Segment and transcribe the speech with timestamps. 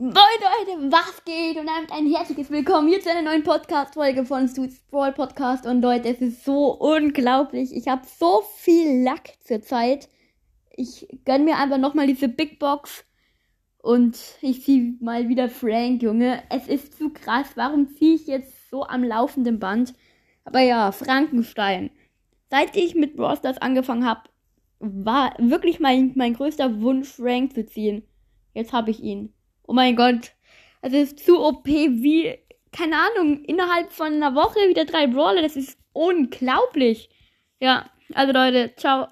[0.00, 1.56] Moin Leute, was geht?
[1.56, 5.66] Und damit ein herzliches Willkommen hier zu einer neuen Podcast-Folge von Suits Brawl Podcast.
[5.66, 7.74] Und Leute, es ist so unglaublich.
[7.74, 10.08] Ich habe so viel Lack zurzeit.
[10.70, 13.04] Ich gönn mir einfach nochmal diese Big Box.
[13.78, 16.44] Und ich ziehe mal wieder Frank, Junge.
[16.48, 17.48] Es ist zu krass.
[17.56, 19.94] Warum ziehe ich jetzt so am laufenden Band?
[20.44, 21.90] Aber ja, Frankenstein.
[22.50, 24.20] Seit ich mit Brawl Stars angefangen habe,
[24.78, 28.04] war wirklich mein, mein größter Wunsch, Frank zu ziehen.
[28.54, 29.34] Jetzt habe ich ihn.
[29.68, 30.32] Oh mein Gott.
[30.80, 32.38] Es ist zu OP wie,
[32.72, 35.42] keine Ahnung, innerhalb von einer Woche wieder drei Brawler.
[35.42, 37.10] Das ist unglaublich.
[37.60, 39.08] Ja, also Leute, ciao.